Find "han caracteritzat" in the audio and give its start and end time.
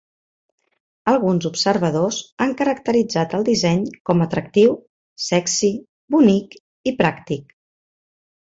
2.45-3.35